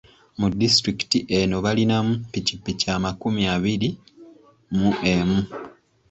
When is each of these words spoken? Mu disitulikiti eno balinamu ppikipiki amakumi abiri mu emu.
Mu 0.39 0.47
disitulikiti 0.59 1.19
eno 1.37 1.57
balinamu 1.65 2.13
ppikipiki 2.19 2.85
amakumi 2.97 3.41
abiri 3.55 3.89
mu 4.77 4.89
emu. 5.13 5.39